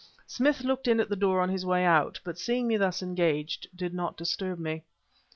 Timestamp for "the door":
1.09-1.39